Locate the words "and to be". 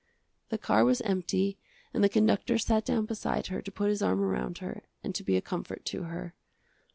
5.03-5.37